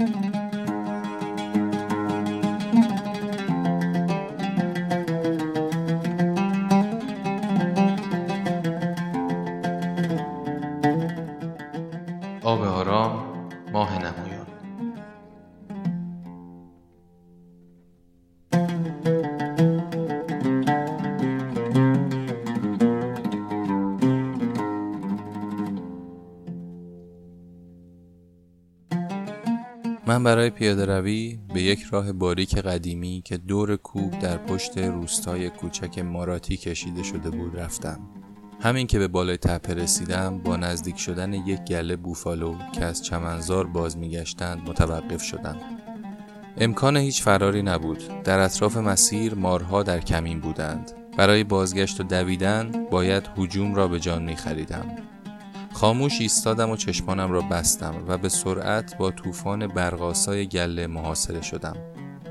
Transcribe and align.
آب 0.00 0.08
آرام 12.62 13.24
ماه 13.72 13.98
نمایان. 13.98 14.59
من 30.10 30.22
برای 30.22 30.50
پیاده 30.50 30.86
روی 30.86 31.38
به 31.54 31.62
یک 31.62 31.82
راه 31.90 32.12
باریک 32.12 32.58
قدیمی 32.58 33.22
که 33.24 33.36
دور 33.36 33.76
کوه 33.76 34.20
در 34.20 34.36
پشت 34.36 34.78
روستای 34.78 35.50
کوچک 35.50 35.98
ماراتی 35.98 36.56
کشیده 36.56 37.02
شده 37.02 37.30
بود 37.30 37.58
رفتم. 37.58 38.00
همین 38.60 38.86
که 38.86 38.98
به 38.98 39.08
بالای 39.08 39.36
تپه 39.36 39.74
رسیدم 39.74 40.38
با 40.38 40.56
نزدیک 40.56 40.98
شدن 40.98 41.32
یک 41.32 41.60
گله 41.60 41.96
بوفالو 41.96 42.54
که 42.72 42.84
از 42.84 43.04
چمنزار 43.04 43.66
باز 43.66 43.98
میگشتند 43.98 44.68
متوقف 44.68 45.22
شدم. 45.22 45.56
امکان 46.56 46.96
هیچ 46.96 47.22
فراری 47.22 47.62
نبود. 47.62 48.22
در 48.24 48.38
اطراف 48.38 48.76
مسیر 48.76 49.34
مارها 49.34 49.82
در 49.82 50.00
کمین 50.00 50.40
بودند. 50.40 50.92
برای 51.16 51.44
بازگشت 51.44 52.00
و 52.00 52.02
دویدن 52.02 52.86
باید 52.90 53.28
هجوم 53.38 53.74
را 53.74 53.88
به 53.88 54.00
جان 54.00 54.22
می 54.22 54.36
خریدم. 54.36 54.96
خاموش 55.80 56.20
ایستادم 56.20 56.70
و 56.70 56.76
چشمانم 56.76 57.32
را 57.32 57.40
بستم 57.40 57.94
و 58.08 58.18
به 58.18 58.28
سرعت 58.28 58.98
با 58.98 59.10
طوفان 59.10 59.66
برقاسای 59.66 60.46
گله 60.46 60.86
محاصره 60.86 61.42
شدم. 61.42 61.76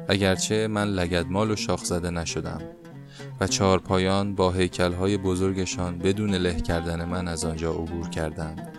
اگرچه 0.07 0.67
من 0.67 0.87
لگدمال 0.87 1.51
و 1.51 1.55
شاخ 1.55 1.83
زده 1.83 2.09
نشدم 2.09 2.61
و 3.39 3.47
چهار 3.47 3.79
پایان 3.79 4.35
با 4.35 4.51
هیکلهای 4.51 5.17
بزرگشان 5.17 5.97
بدون 5.97 6.35
له 6.35 6.53
کردن 6.53 7.05
من 7.05 7.27
از 7.27 7.45
آنجا 7.45 7.71
عبور 7.71 8.09
کردند. 8.09 8.77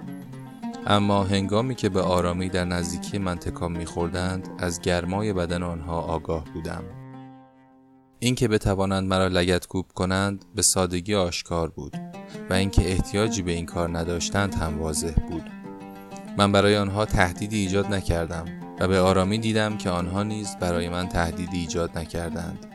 اما 0.86 1.24
هنگامی 1.24 1.74
که 1.74 1.88
به 1.88 2.00
آرامی 2.00 2.48
در 2.48 2.64
نزدیکی 2.64 3.18
من 3.18 3.36
تکام 3.36 3.72
میخوردند 3.72 4.48
از 4.58 4.80
گرمای 4.80 5.32
بدن 5.32 5.62
آنها 5.62 6.00
آگاه 6.00 6.44
بودم. 6.54 6.84
اینکه 8.18 8.48
بتوانند 8.48 9.08
مرا 9.08 9.26
لگت 9.26 9.66
کوب 9.66 9.86
کنند 9.94 10.44
به 10.54 10.62
سادگی 10.62 11.14
آشکار 11.14 11.70
بود 11.70 12.19
و 12.50 12.52
اینکه 12.52 12.90
احتیاجی 12.90 13.42
به 13.42 13.52
این 13.52 13.66
کار 13.66 13.98
نداشتند 13.98 14.54
هم 14.54 14.78
واضح 14.78 15.14
بود. 15.30 15.50
من 16.38 16.52
برای 16.52 16.76
آنها 16.76 17.04
تهدیدی 17.04 17.58
ایجاد 17.58 17.86
نکردم 17.86 18.44
و 18.80 18.88
به 18.88 19.00
آرامی 19.00 19.38
دیدم 19.38 19.76
که 19.76 19.90
آنها 19.90 20.22
نیز 20.22 20.56
برای 20.60 20.88
من 20.88 21.08
تهدیدی 21.08 21.58
ایجاد 21.58 21.98
نکردند. 21.98 22.66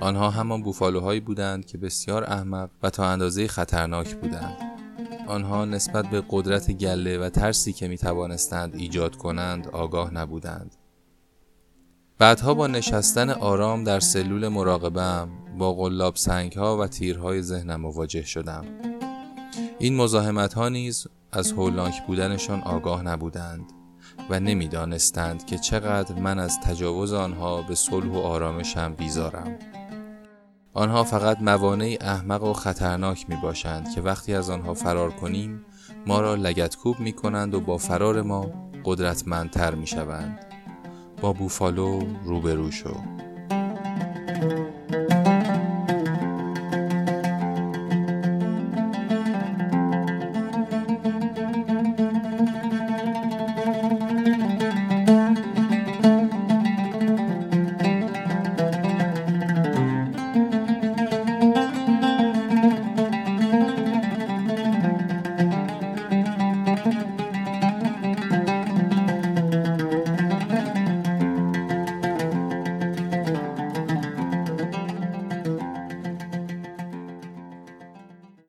آنها 0.00 0.30
همان 0.30 0.62
بوفالوهایی 0.62 1.20
بودند 1.20 1.66
که 1.66 1.78
بسیار 1.78 2.24
احمق 2.24 2.70
و 2.82 2.90
تا 2.90 3.06
اندازه 3.06 3.48
خطرناک 3.48 4.14
بودند. 4.14 4.56
آنها 5.26 5.64
نسبت 5.64 6.06
به 6.06 6.22
قدرت 6.30 6.70
گله 6.72 7.18
و 7.18 7.28
ترسی 7.28 7.72
که 7.72 7.88
می 7.88 7.98
توانستند 7.98 8.74
ایجاد 8.74 9.16
کنند 9.16 9.68
آگاه 9.68 10.14
نبودند. 10.14 10.76
بعدها 12.18 12.54
با 12.54 12.66
نشستن 12.66 13.30
آرام 13.30 13.84
در 13.84 14.00
سلول 14.00 14.48
مراقبم 14.48 15.28
با 15.58 15.74
قلاب 15.74 16.16
سنگ 16.16 16.52
ها 16.52 16.76
و 16.76 16.86
تیرهای 16.86 17.42
ذهنم 17.42 17.80
مواجه 17.80 18.22
شدم. 18.22 18.64
این 19.78 19.96
مزاحمت 19.96 20.54
ها 20.54 20.68
نیز 20.68 21.06
از 21.32 21.52
هولناک 21.52 22.06
بودنشان 22.06 22.60
آگاه 22.60 23.02
نبودند 23.02 23.72
و 24.30 24.40
نمی‌دانستند 24.40 25.46
که 25.46 25.58
چقدر 25.58 26.14
من 26.14 26.38
از 26.38 26.60
تجاوز 26.60 27.12
آنها 27.12 27.62
به 27.62 27.74
صلح 27.74 28.12
و 28.12 28.18
آرامشم 28.18 28.94
بیزارم. 28.94 29.58
آنها 30.74 31.04
فقط 31.04 31.42
موانعی 31.42 31.98
احمق 32.00 32.42
و 32.42 32.52
خطرناک 32.52 33.30
می 33.30 33.36
باشند 33.36 33.94
که 33.94 34.00
وقتی 34.00 34.34
از 34.34 34.50
آنها 34.50 34.74
فرار 34.74 35.10
کنیم 35.10 35.64
ما 36.06 36.20
را 36.20 36.34
لگتکوب 36.34 37.00
می 37.00 37.12
کنند 37.12 37.54
و 37.54 37.60
با 37.60 37.78
فرار 37.78 38.22
ما 38.22 38.70
قدرتمندتر 38.84 39.74
می 39.74 39.86
شوند. 39.86 40.46
با 41.20 41.32
بوفالو 41.32 42.00
روبرو 42.24 42.70
شو 42.70 42.94